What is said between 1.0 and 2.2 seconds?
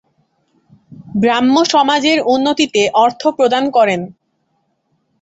ব্রাহ্মসমাজের